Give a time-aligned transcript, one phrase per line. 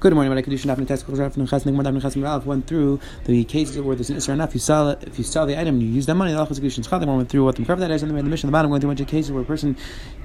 [0.00, 0.32] Good morning.
[0.32, 1.06] I kedushin after test
[2.46, 4.54] went through the cases where there's an isra enough.
[4.54, 4.88] You sell.
[4.88, 6.32] If you sell the item, you use that money.
[6.32, 8.80] The kedushin went through what the cover that is, and the mission the bottom going
[8.80, 9.76] through a bunch of cases where a person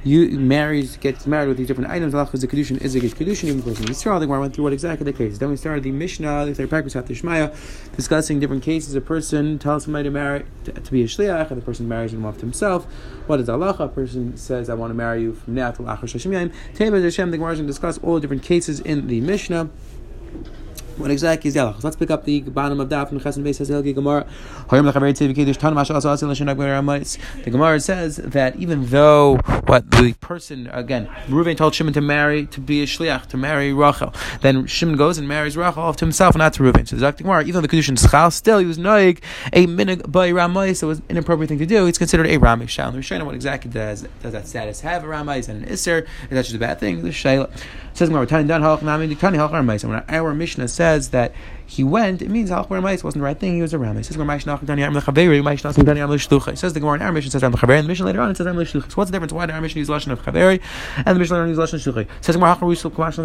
[0.06, 2.14] you marries gets married with these different items.
[2.14, 3.46] The kedushin is a kedushin.
[3.46, 4.20] Even person Yisrael.
[4.20, 5.40] The went through what exactly the case.
[5.40, 7.52] Then we started the Mishnah, the third paragraph after Shmaya,
[7.96, 8.94] discussing different cases.
[8.94, 12.14] A person tells somebody to marry to, to be a shliach, and the person marries
[12.14, 12.86] him off to himself.
[13.26, 13.76] What is Allah?
[13.80, 17.32] A person says, "I want to marry you from now till Achar Shashim Yayim." Hashem.
[17.32, 19.70] The Gemara is discuss all the different cases in the Mishnah.
[20.98, 23.94] What exactly is the Let's pick up the bottom of Daf and Chesed Beis Hilgi
[23.94, 24.26] Gemara.
[27.44, 32.46] The Gemara says that even though what the person again, Reuven told Shimon to marry
[32.46, 36.38] to be a shliach to marry Rachel, then Shimon goes and marries Rachel to himself,
[36.38, 36.88] not to Reuven.
[36.88, 39.20] So the Gemara, even though the kedushin schal, still he was noig
[39.52, 41.88] a minig by Ramai, so it was an inappropriate thing to do.
[41.88, 42.94] It's considered a Ramai shal.
[42.94, 45.40] The Rishayna, what exactly does does that status have a Ramai?
[45.40, 46.04] Is that an Isser?
[46.04, 47.02] Is that just a bad thing?
[47.04, 47.52] The Shayla
[47.94, 49.78] says Gemara, Tani Dan Halach Nami Tani Halach Ramai.
[49.78, 51.34] So when our Mishnah says says that
[51.68, 54.02] he went, it means Halach Ramais wasn't the right thing, he was a Ramais.
[54.02, 58.22] It says Gemara Says the Gemara in our says Ram Lechaveri, and the mission later
[58.22, 58.92] on it says Ram Leshluchai.
[58.92, 59.34] So what's the difference?
[59.34, 60.62] Why did our mission use Lashon of Chaveri,
[60.98, 62.08] and the mission later on use Lashon Shluchai?
[62.22, 63.24] Says Gemara Hachar Rusul Kamashal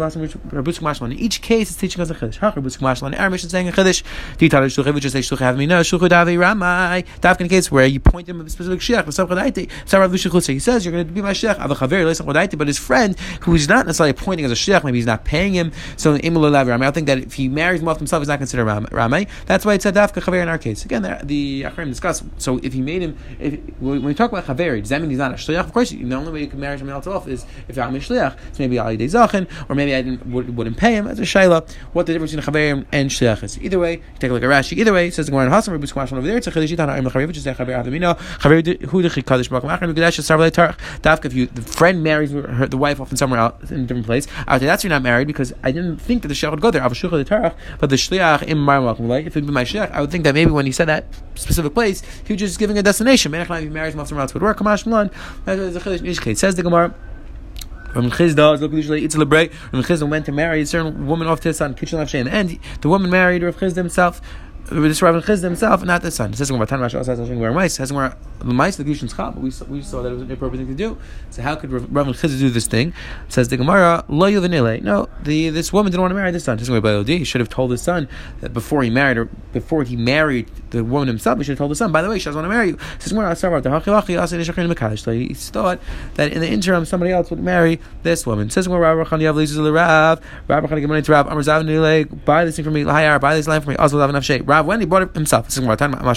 [0.49, 1.05] Rabusuk Mashal.
[1.05, 2.39] In each case, it's teaching us a Chiddush.
[2.39, 3.07] Hachar Rabusuk Mashal.
[3.07, 4.03] And our mission saying a Chiddush.
[4.37, 7.03] Titar Shluchai, which is say Shluchai have me no Shluchai Davi Ramai.
[7.21, 10.45] Davka in a case where you point him a specific Shech, V'sam Chadaiti, V'sam Rav
[10.45, 13.17] He says you're going to be my Shech, Ava Chaveri, Lesam Chadaiti, but his friend,
[13.41, 16.51] who is not necessarily pointing as a Shech, maybe he's not paying him, so Imul
[16.51, 16.87] Ramai.
[16.87, 19.27] I think that if he marries him off himself, he's not considered Ramai.
[19.45, 20.85] That's why it said Dafka Chaver in our case.
[20.85, 22.23] Again, the, the Achrim discuss.
[22.37, 25.19] So if he made him, if, when we talk about Chaver, does that mean he's
[25.19, 25.59] not a Shliach?
[25.59, 27.99] Of course, the only way you can marry someone else off is if I'm a
[27.99, 28.37] Shliach.
[28.53, 31.23] So maybe Ali De Zachin, or maybe I didn't, would, not pay him as a
[31.23, 31.69] Shaila.
[31.93, 33.59] What the difference between Chaver and Shliach is.
[33.59, 34.77] Either way, you take a look at Rashi.
[34.77, 37.37] Either way, it says the Gemara Hasan, Rabbi Squash over there, it's a Chaver, which
[37.37, 40.77] is a Chaver Avimino, Chaver Hu Dechi Kaddish Baruch Machar, Gudash Sarvalei Tarach.
[41.01, 43.83] Dafka, if you, the friend marries her, the wife off in somewhere else, in a
[43.83, 46.61] different place, after that's you're not married because I didn't think that the Shliach would
[46.61, 46.81] go there.
[46.81, 48.77] Avashucha the Tarach, but the Shliach in my
[49.25, 51.05] If it'd be my Shliach, I would think that maybe when he said that
[51.35, 53.33] specific place, he was just giving a destination.
[53.33, 54.57] If he marries somewhere else would work.
[54.57, 55.09] Kamash Milan.
[56.35, 56.93] Says the Gemara.
[57.93, 59.15] From Chizda, look usually it's.
[59.15, 59.27] From
[59.83, 63.43] Chizda went to marry a certain woman off his son, Kitchen and the woman married
[63.43, 64.21] Rav Chizda himself
[64.69, 66.31] this Rav Chizda himself, not the son.
[66.31, 67.73] It says Tan Rashi also where mice.
[67.73, 69.37] Says where the mice the Gushin Schab.
[69.37, 70.97] We saw, we saw that it was an appropriate thing to do.
[71.29, 72.93] So how could Rav Chizda do this thing?
[73.27, 74.81] Says the Gemara Lo Yuvanile.
[74.81, 76.57] No, the this woman didn't want to marry this son.
[76.57, 78.07] Says where He should have told his son
[78.39, 81.37] that before he married or before he married the woman himself.
[81.37, 81.91] He should have told his son.
[81.91, 82.77] By the way, she doesn't want to marry you.
[82.99, 85.79] Says Gemara He thought
[86.15, 88.49] that in the interim somebody else would marry this woman.
[88.49, 89.35] Says where Rav Chani Rav
[89.75, 92.83] Rav Rav Chani Gemara Rav Amar Zav Buy this thing for me.
[92.83, 93.75] Buy this land for me.
[93.75, 94.50] Also Lav Nafshay.
[94.51, 95.45] Rav when he bought it himself.
[95.45, 95.93] This is more time.
[95.93, 96.13] How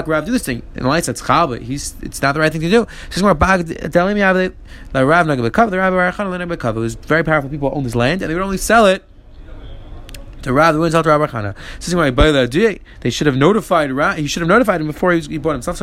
[0.00, 0.62] could Rav do this thing?
[0.76, 2.86] In the lights, that's chal, he's it's not the right thing to do.
[3.08, 7.24] This is more bag telling me the Rav Nagabekov, the Rav Barachan It was very
[7.24, 9.04] powerful people owned this land, and they would only sell it
[10.42, 11.54] to Rav, the wouldn't sell to Rav Barachana.
[11.76, 12.10] This is why
[13.00, 14.16] they should have notified Rav.
[14.16, 15.80] He should have notified him before he, he bought himself.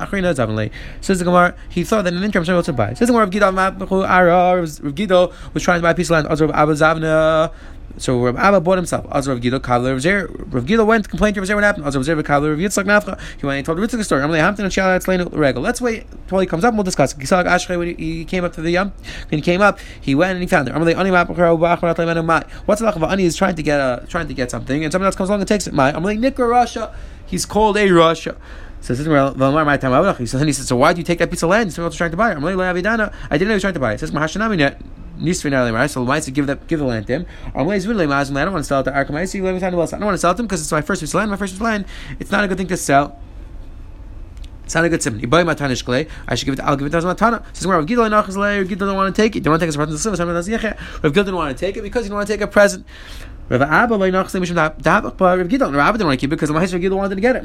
[0.00, 2.94] Says the Gemara, he thought that the interim else would buy.
[2.94, 3.32] Says the Gemara, Rav
[4.94, 6.26] Gido was trying to buy a piece of land.
[6.28, 7.52] Also, Abba Zavna
[7.96, 9.06] so Rav Abba bought himself.
[9.10, 10.28] Azar Rav Gila Kavla Rav Zer.
[10.28, 11.86] Rav Gila went to complain to Rav Zer what happened.
[11.86, 13.20] Azar Rav Zer Kavla Rav Yitzchak Nafcha.
[13.38, 14.22] He went and told Yitzchak a story.
[14.22, 15.62] Amalei Hamtin and Shala Etzleinu Regal.
[15.62, 17.14] Let's wait until he comes up and we'll discuss.
[17.14, 18.92] Gisak Ashrei when he came up to the Yam.
[19.28, 20.74] When he came up, he went and he found it.
[20.74, 22.44] Amalei Ani Mapachar Ubachar Atleimenu Mai.
[22.66, 25.06] What's the of Ani is trying to get a, trying to get something and someone
[25.06, 25.74] else comes along and takes it.
[25.74, 25.92] Mai.
[25.92, 26.92] Amalei Nikra Rasha.
[27.26, 28.36] He's called a Rasha.
[28.84, 31.72] So says my time He says, so why do you take that piece of land?
[31.72, 32.36] Someone else was trying to buy it.
[32.36, 34.00] I didn't know he was trying to buy it.
[34.00, 34.78] Says Mahashanami
[35.18, 37.26] Nisrin Alimar, so Lamaisa give that give the land to him.
[37.54, 40.46] I don't want to sell it to I don't want to sell it to him
[40.46, 41.86] because it's my first piece of land, my first piece of land.
[42.20, 43.18] It's not a good thing to sell.
[44.64, 46.06] It's not a good matanish clay.
[46.28, 46.60] I should give it.
[46.60, 47.42] I'll give it to matana.
[47.56, 49.42] Says where Rav Gidol don't want to take it.
[49.42, 50.28] Don't want to take it as present.
[50.28, 50.46] Rav
[51.12, 52.84] Gidol didn't want to take it because he didn't want to take a present.
[53.48, 54.14] Rav Abba Abba didn't
[54.44, 57.44] want to keep it because the Mahisha Rav Gidol wanted to get it.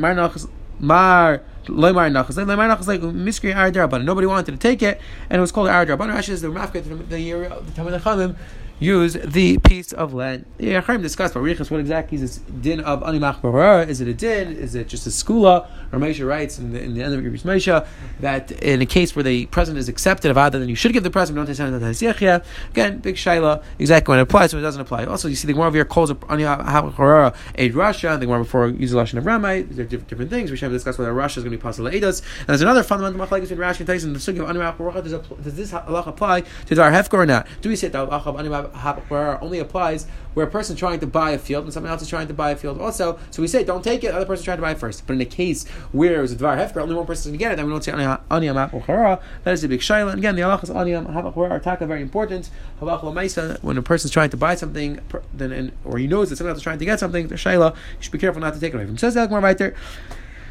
[0.79, 2.35] Mar Loimar Nachas.
[2.35, 5.97] Loimar Nachas like Miskri Aradar, nobody wanted to take it, and it was called Aradar.
[5.97, 8.35] But Rashi is the Rafka, the year, of the Chamim
[8.79, 10.45] use the piece of land.
[10.57, 13.85] The Yecharim discussed Barichas what exactly is this din of Animach Barara?
[13.85, 14.53] Is it a din?
[14.53, 15.67] Is it just a skula?
[15.91, 17.87] Moshe writes in the, in the end of Yibris Moshe
[18.19, 21.03] that in a case where the present is accepted of Ada, then you should give
[21.03, 25.05] the present, Again, big shaila, exactly when it applies, when it doesn't apply.
[25.05, 28.95] Also, you see the Gemara here calls Animach Barara a Rasha, the Gemara before uses
[28.95, 29.63] Lashon of Ramai.
[29.63, 30.51] There are different, different things.
[30.51, 31.87] We should have discussed whether Russia is going to be possible.
[31.87, 34.13] And there's another fundamental machlekes between Rashi and Tyson.
[34.13, 37.47] The sugi of Animach Barara, does this halach apply to Dar Hefker or not?
[37.61, 41.31] Do we say that of Hapachwara only applies where a person is trying to buy
[41.31, 43.19] a field and someone else is trying to buy a field also.
[43.31, 45.05] So we say, don't take it, the other person trying to buy it first.
[45.07, 47.51] But in a case where it was a Dvar Hefker, only one person to get
[47.51, 49.21] it, then we don't say Aniyam Hapachwara.
[49.43, 50.11] That is a big Shaila.
[50.11, 52.49] And again, the Allah is Aniyam Hapachwara Taka very important.
[52.79, 54.99] When a person is trying to buy something,
[55.33, 58.01] then or he knows that someone else is trying to get something, the Shaila, you
[58.01, 58.97] should be careful not to take it away from.
[58.97, 59.75] Says the right there.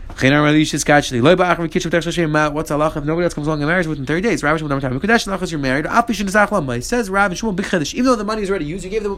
[0.08, 0.24] What's
[2.70, 4.42] Allah if nobody else comes along and marries within 30 days?
[4.42, 5.50] Rabbi Shmuel time.
[5.50, 5.86] You're married.
[5.86, 8.64] I shouldn't say what my says Rabbi Shmuel Big Even though the money is already
[8.64, 9.16] used, you gave the,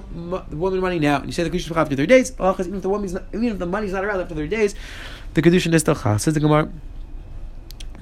[0.51, 2.33] the woman money now, and you say the kedushin after 30 days.
[2.39, 4.75] Even if the woman's not, even if the money's not around after 30 days,
[5.35, 6.19] the kedushin is still chal.
[6.19, 6.69] Says the Gemara.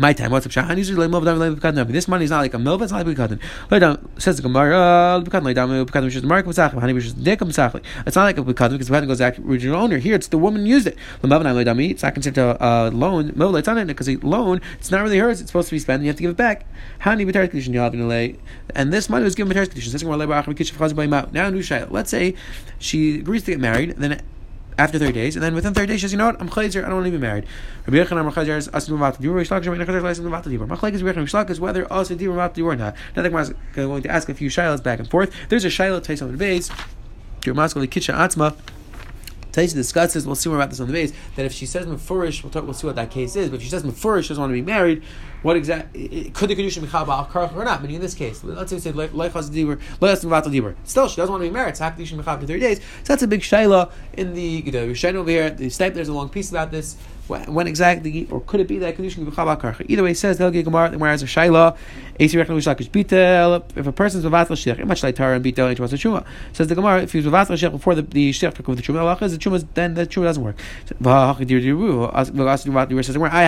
[0.01, 0.77] My time, what's up, Shahan?
[0.77, 3.19] Usually, like, This money is not like a Milv, it's not like.
[3.69, 5.41] Lay down, says the Gemara, the the
[8.07, 9.99] It's not like a Bukadin because the Bukadin goes back to original owner.
[9.99, 10.97] Here, it's the woman used it.
[11.21, 13.31] It's not considered a loan.
[13.31, 15.97] It's not it because a loan, it's not really hers, it's supposed to be spent,
[15.97, 16.65] and you have to give it back.
[17.05, 19.57] And this money was given.
[19.57, 20.29] Says Gemara,
[21.33, 21.91] Now, new Shayla.
[21.91, 22.37] Let's say
[22.79, 24.23] she agrees to get married, then
[24.79, 26.85] after 30 days, and then within 30 days, she says, you know what, I'm chayzer,
[26.85, 27.45] I don't want to be married.
[27.87, 30.69] Rabbi Yechon, chayzer is asim vatal dibur, Rishlak, Rabbi Yechon, asim vatal dibur.
[30.69, 32.95] Machlek is Rabbi Yechon, is whether asim dibur vatal or not.
[33.17, 33.33] Now, I'm
[33.75, 35.33] going to ask a few shilas back and forth.
[35.49, 36.71] There's a shilah, Tais on the base,
[37.41, 38.55] Jermaskal, Kitcha, Atzma,
[39.53, 42.43] Taisa discusses, we'll see more about this on the base, that if she says Mefurish,
[42.43, 44.43] we'll, talk, we'll see what that case is, but if she says Mefurish, she doesn't
[44.43, 45.03] want to be married,
[45.43, 47.81] what exactly, could the Kedusha be Chaba Karach or not?
[47.81, 50.75] Meaning in this case, let's say we said Leichas Dibur, Leichas Vatal Dibur.
[50.85, 52.79] Still, she doesn't want to be married, so it's be Mechab for 30 days.
[52.79, 56.13] So that's a big Shaila in the, the Rishain over here, the Snipe, there's a
[56.13, 56.97] long piece about this
[57.29, 60.97] when exactly, or could it be that condition Either way, it says the Gemara, the
[60.97, 61.77] Gemara has a shaila.
[62.19, 67.03] If a person's mevatel shech, much like Torah and bitel into shuma, says the Gemara,
[67.03, 69.67] if he's mevatel shech before the the shech with the shuma, Allah is the shuma,
[69.75, 70.57] then the shuma doesn't work.
[70.87, 71.35] The Gemara, how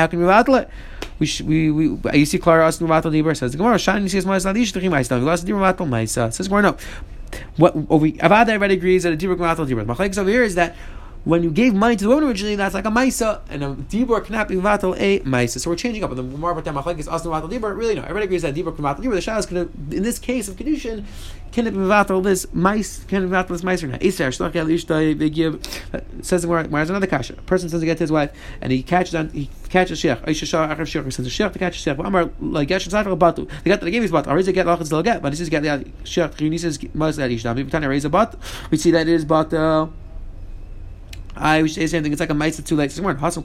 [0.07, 0.71] can we mevatel it?
[1.19, 2.19] We we we.
[2.19, 3.77] You see, Clara us mevatel dibur says the Gemara.
[3.77, 5.25] Shani nadish techim ma'is nadish.
[5.25, 6.33] Last dibur mevatel ma'is.
[6.33, 6.77] Says Gemara, no.
[7.57, 9.85] What over Avada already agrees that a dibur mevatel dibur.
[9.85, 10.77] Machlekes over here is that
[11.25, 14.25] when you gave money to the woman originally, that's like a maisa, and a dibur
[14.25, 15.61] cannot be vatal a maisa.
[15.61, 16.15] So we're changing up.
[16.15, 17.77] The more about machlek is asnu vatal dibur.
[17.77, 18.03] Really, no.
[18.03, 19.23] Everybody agrees that dibur can vatal dibur.
[19.23, 21.05] The is going to, in this case of kedushin,
[21.53, 23.05] can it be vatal this mice?
[23.05, 24.01] Can it be vatal this mice or not?
[24.01, 27.35] Eser shlach el give says where where's another kasha.
[27.35, 28.33] A person says to get to his wife,
[28.63, 30.25] and he catches on he catches shech.
[30.25, 31.05] Aisha shah achar shech.
[31.05, 31.95] He says a shech to catch a.
[31.95, 33.45] But Amar like gesh tzadar batu.
[33.45, 34.27] The get that I gave his bat.
[34.27, 36.39] Already get lachas still get, but this is get the shech.
[36.39, 37.57] He says mas that ishtam.
[38.71, 39.91] We a see that it is bat.
[41.37, 42.13] I would say the same thing.
[42.13, 42.97] It's like a mice too late.
[42.99, 43.37] No, as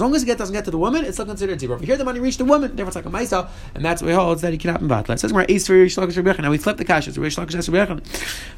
[0.00, 1.80] long as it doesn't get to the woman, it's still considered dibur.
[1.80, 4.08] If here the money reached the woman, therefore it's like a mice, and that's what
[4.08, 5.14] he holds that he cannot be batla.
[5.14, 7.08] It says we're ace for Rish Lakish Now we flip the cash.
[7.08, 8.02] It's Rish Lakish Rebechan.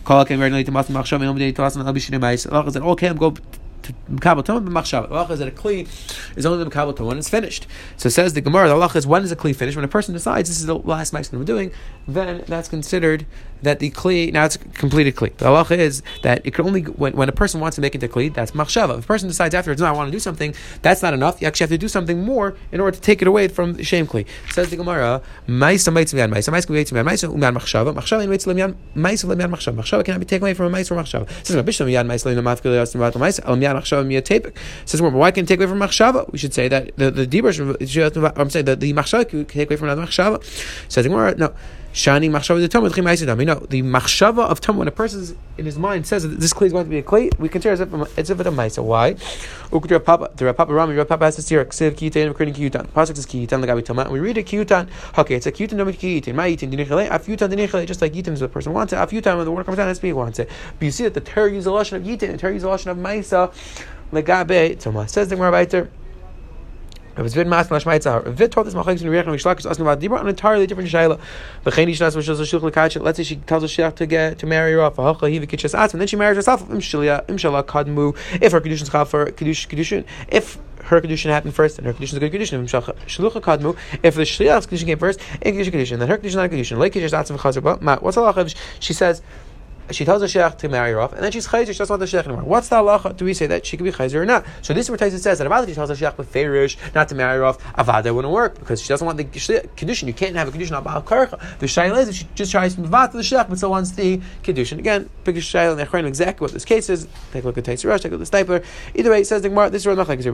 [0.04, 2.46] Call again very late to Master Machshav and to Asan Abishin Mice.
[2.46, 3.34] Allah said, okay, oh, I'm go
[3.82, 5.08] to Mekabel Tumah b'machshava.
[5.08, 7.66] The halacha is a kli is only the Mekabel Tumah when it's finished.
[7.96, 9.76] So says the Gemara, the halacha is when is a kli finished?
[9.76, 11.72] When a person decides this is the last that I'm doing,
[12.06, 13.26] then that's considered
[13.62, 15.34] that the kli now it's completed kli.
[15.36, 18.02] The halacha is that it can only when, when a person wants to make it
[18.02, 18.98] into kli, that's machshava.
[18.98, 21.40] If a person decides afterwards, no, I want to do something, that's not enough.
[21.40, 23.84] You actually have to do something more in order to take it away from the
[23.84, 24.26] shame kli.
[24.50, 28.74] Says the Gemara, ma'isa ma'isa miyan ma'isa ma'isa miyan ma'isa uman machshava machshava ma'isa lemyan
[28.96, 31.28] ma'isa lemyan machshava machshava cannot be taken away from a ma'isa or machshava.
[31.46, 34.56] Says Rabbi Shlomo miyan ma'isa lemyan ma'afkil yasim v'atam ma'isa lemyan machshava miyan tepik.
[34.86, 36.30] Says well, why can it take away from machshava?
[36.32, 37.52] We should say that the the dibur
[38.36, 40.42] I'm saying that the machshava can take away from another machshava.
[40.90, 41.54] Says the Gemara, no.
[41.92, 43.38] Shani machshava the tumah chimaisidam.
[43.38, 46.54] You know the machshava of tumah when a person in his mind says that this
[46.54, 48.82] clay is going to be a clay, we consider it as if it's a maisa.
[48.82, 49.12] Why?
[49.70, 52.86] Ukra papa the Papa Rami Rav Papa has to see ksiv and creating kiyutan.
[52.88, 54.04] Pasuk says kiyutan lagabi tumah.
[54.04, 54.88] And we read a kiyutan.
[55.18, 56.34] Okay, it's a kiyutan no kiyutan.
[56.34, 57.86] Ma yitin dinichale afyutan dinichale.
[57.86, 58.96] Just like yitin is the person wants it.
[58.96, 60.48] Afyutan when the word comes down, has to be wants it.
[60.78, 62.68] But you see that the Torah uses a lashon of yitin, the Torah uses a
[62.68, 63.52] lashon of maisa
[64.12, 65.10] legabe tumah.
[65.10, 65.90] Says the Baiter.
[67.14, 69.66] If it's been mas lashmaitza, if it taught this machlekes in Riyach and Mishlak is
[69.66, 71.20] asking about dibra, an entirely different shayla.
[71.62, 73.02] V'chein ishnas v'shos shulch lekach.
[73.02, 74.96] Let's say she tells a shech to get to marry her off.
[74.96, 75.98] V'halcha hi v'kitches atzma.
[75.98, 76.66] Then she marries herself.
[76.68, 78.16] Imshalia imshallah kadmu.
[78.40, 82.22] If her kedushin is for kedushin if her kedushin happened first, and her condition is
[82.22, 82.64] a good kedushin.
[82.64, 83.76] Shlucha kadmu.
[84.02, 86.78] If the shliach's kedushin came first, in kedushin kedushin, then her kedushin is not a.
[86.78, 88.00] Like kitches atzma v'chazer.
[88.00, 88.56] What's halacha?
[88.80, 89.20] She says
[89.92, 92.00] she tells the sheikh to marry her off, and then she's chayzer, she doesn't want
[92.00, 92.44] the sheikh anymore.
[92.44, 93.16] What's the halacha?
[93.16, 94.44] Do we say that she could be chayzer or not?
[94.62, 97.08] So this is where Tyson says that Avada she tells the sheikh with ferish not
[97.08, 100.08] to marry her off, Avada wouldn't work because she doesn't want the condition.
[100.08, 101.38] You can't have a condition about karcha.
[101.58, 103.92] The shaila is if she just tries to move to the sheikh, but still wants
[103.92, 104.78] the condition.
[104.78, 107.06] Again, big shayla and know exactly what this case is.
[107.32, 108.64] Take a look at Tyson Rush, take a look at the Steipler.
[108.94, 109.70] Either way, it says the Gemara.
[109.70, 110.26] This is where the machlek is.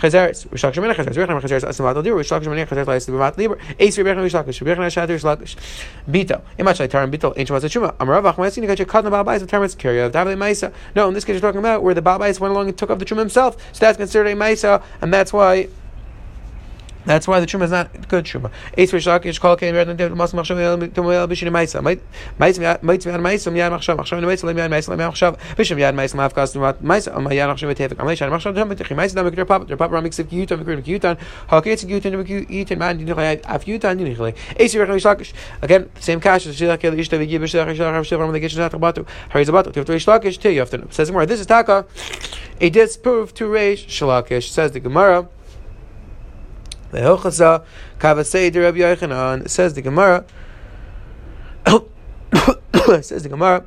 [0.00, 3.58] Chazeres, Rishak Shemina Chazeres, Rechna Chazeres, Asam Vatal Dibur, Rishak Shemina Chazeres, Lais Bimat Libur,
[3.78, 5.56] Ace Rechna Rishak, Rechna Shader Shlakish,
[6.10, 6.80] Bito, Imach.
[10.94, 12.98] No, in this case, you're talking about where the Babais went along and took off
[12.98, 15.68] the Shuma himself, so that's considered a Maisa, and that's why
[17.06, 18.50] That's why the truma is not good truma.
[18.76, 21.82] Eitz rishakish kol kein werden dem mas machshav to moel bishin meisa.
[21.82, 22.00] Might
[22.38, 26.16] might yad meisa yad machshav machshav meisa lem yad meisa lem machshav bishin yad meisa
[26.16, 29.24] maf kas numat meisa am yad machshav tevik am meisa machshav dem mit meisa dem
[29.24, 31.16] mit pap pap ramik sif yutan mit yutan
[31.48, 34.36] hakets yutan mit yutan man din khayat af yutan din khayat.
[34.58, 38.40] Eitz rishakish again same cash as shilak el ishta vigi bishach shilak shiv ram the
[38.40, 39.06] geshin at batu.
[39.30, 39.72] Hariz batu.
[39.72, 41.86] Tiv rishakish te have says more this is taka.
[42.60, 45.28] It does prove to raise shalakish says the Gemara.
[46.90, 47.64] The Hilchasa
[47.98, 50.24] Kavasei de Rabbi Yochanan says the Gemara.
[53.02, 53.64] says the Gemara.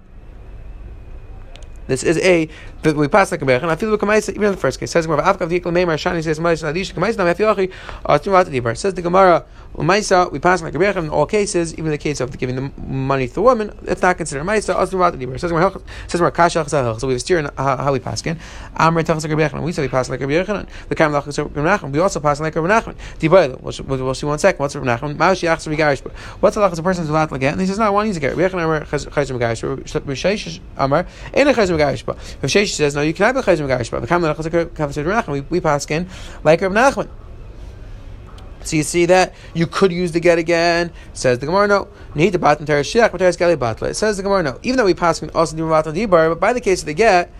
[1.88, 2.50] This is a
[2.84, 4.92] but we pass like a berach, I feel like a even in the first case.
[4.92, 7.72] Says the Gemara, Avkav Dikla Meimar Shani says Ma'is Nadish Kamaisa Nam Yafiyachi
[8.04, 8.76] Atumat Dibar.
[8.78, 11.98] Says the Gemara, Maisa we pass like a berach in all cases, even in the
[11.98, 15.40] case of giving the money to the woman, it's not considered Maisa Atumat Dibar.
[15.40, 15.72] Says Gemara,
[16.08, 18.38] says Gemara Kasha So we steer how we pass again.
[18.76, 20.68] Amr Tachas like a berach, we say we pass like a berach.
[20.90, 23.62] The Kam Lachas Rabbi We also pass like a Rabbi Dibar.
[23.62, 24.60] We'll see one second.
[24.60, 25.16] What's Rabbi Nachman?
[25.16, 26.06] Ma'ashi Achs Rigarish.
[26.42, 27.54] What's the lachas a allowed to get?
[27.54, 28.36] And he says, no, I want to get.
[28.36, 30.60] Rabbi Amr Chayzim Rigarish.
[30.78, 32.06] Amr Ain't a Chayzim Rigarish.
[32.06, 35.28] But if she says, no, you cannot be chayim megarish.
[35.28, 36.08] We we pass in
[36.44, 37.10] like Rav Nachman.
[38.64, 40.92] So you see that you could use the get again.
[41.14, 41.90] Says the Gemara, no.
[42.16, 43.94] Need the batan teres shiach, but teres gali batla.
[43.96, 44.60] Says the Gemara, no.
[44.64, 47.32] Even though we pass also do mevatel dibar, but by the case of the get,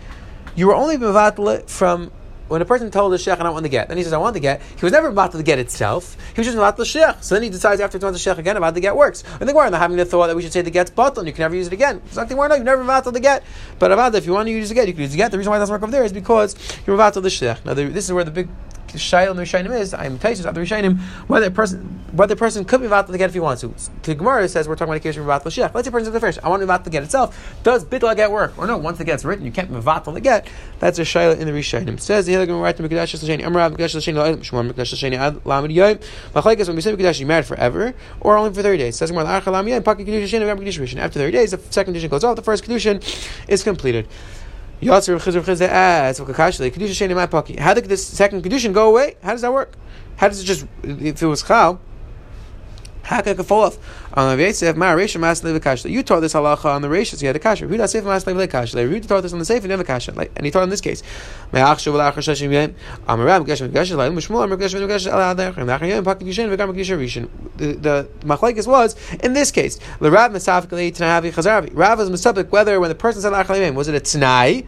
[0.54, 2.10] you were only mevatel from
[2.48, 4.18] when a person told the sheikh, I don't want the get, then he says, I
[4.18, 6.16] want the get, he was never about to get itself.
[6.34, 7.16] He was just about the sheikh.
[7.22, 9.24] So then he decides after he wants the sheikh again about the get works.
[9.40, 11.32] And the Gemara, having the thought that we should say the get's bottle and you
[11.32, 12.02] can never use it again.
[12.06, 13.44] It's like the Gemara, you've never about the get.
[13.78, 15.30] But about if you want to use the get, you can use the get.
[15.30, 17.64] The reason why it doesn't work over there is because you're about to the sheikh.
[17.64, 18.48] Now, the, this is where the big
[18.94, 21.80] The shail and the Rishayim is, I'm Taisus of the Rishayim, whether a person
[22.12, 23.74] whether a person could be about to get if he wants to.
[24.02, 25.74] The Gemara says we're talking about a case of Mivatal Shech.
[25.74, 27.58] Let's say a person says the first, I want to Mivatal the get itself.
[27.64, 28.56] Does Bitla get work?
[28.56, 30.46] Or no, once the get's written, you can't Mivatal the get.
[30.78, 31.98] That's a Shail in the Rishayim.
[31.98, 35.72] Says the Gemara right to Mekadesh Lashani, Amrav Mekadesh Lashani, Shmor Mekadesh Lashani, Ad Lamed
[35.72, 35.96] Yoy.
[36.34, 38.94] Machlekes when we say Mekadesh, you married forever, or only for 30 days.
[38.94, 40.98] Says Gemara, Archa Lam Yoy, Paki Kedusha Shani, Mekadesh Rishon.
[40.98, 43.00] After 30 days, the second condition goes off, the first condition
[43.48, 44.06] is completed.
[44.82, 47.58] Yatzer Chizr Chizr as ah, Kedusha Sheni my pocket.
[47.58, 49.16] How did this second condition go away?
[49.22, 49.74] How does that work?
[50.16, 51.80] How does it just if it was Chal?
[53.04, 53.78] Fall off?
[54.14, 55.90] On the Yosef, Ma Reisha Mas Levikashla.
[55.90, 57.66] You taught this halacha on the Reishas, you had a kasha.
[57.66, 58.90] Who does Sefer Mas Levikashla?
[58.90, 60.12] You taught this on the Sefer, never kasha.
[60.12, 61.02] Like, and he taught in this case.
[61.52, 62.74] Me'achshu v'lachar shashim yem.
[63.06, 65.60] Amaram Gesh Megash Laim Shmuel Amar Gesh Megash Ala Ader.
[65.60, 67.28] And Lachar Yem Rishon.
[67.56, 69.78] The machlekes was in this case.
[70.00, 71.70] The Mesafik Lei Tanahavi Chazaravi.
[71.74, 74.64] Rav was Mesafik whether when the person said Lachar was it a Tanai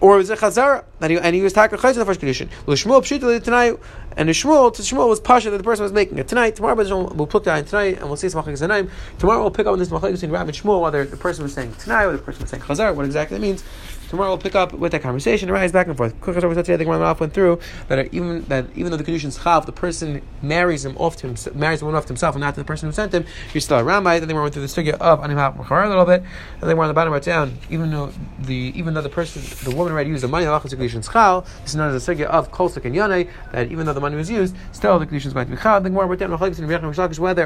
[0.00, 0.84] or was it Chazara?
[1.00, 2.48] And he, and he was Taka Chayz in the first condition.
[2.66, 3.78] L'Shmuel Pshita tonight,
[4.16, 6.28] and Shmuel, to Shmuel was Pasha that the person was making it.
[6.28, 6.74] Tonight, tomorrow
[7.14, 8.88] we'll put that in tonight, and we'll see Machlekes
[9.18, 11.52] Tomorrow we'll pick up on this Machlekes between Rav and Shmuel, whether the person was
[11.52, 13.62] saying tonight, or the person was saying Chazara, what exactly it means.
[14.08, 16.20] Tomorrow we'll pick up with that conversation, rise back and forth.
[16.20, 17.58] Quick today, the Gemara went through
[17.88, 21.56] that even that even though the conditions chav, the person marries him off to himself,
[21.56, 23.24] marries the woman off to himself, and not to the person who sent him.
[23.52, 24.20] You're still a ramai.
[24.20, 26.22] Then they went through the sugya of anim a little bit,
[26.60, 27.58] and then we're on the bottom right down.
[27.68, 31.08] Even though the even though the person, the woman already used the money, the conditions
[31.08, 31.44] chav.
[31.62, 33.28] This is known as the sugya of kolsik and yanei.
[33.52, 35.82] That even though the money was used, still the conditions going to be chav.
[35.82, 37.40] The Gemara went down whether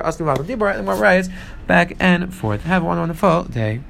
[0.45, 2.63] dibur, and back and forth.
[2.65, 3.81] Have one wonderful day.